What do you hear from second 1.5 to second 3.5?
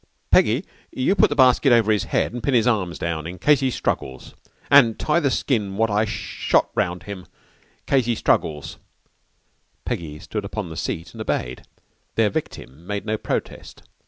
over his head an' pin his arms down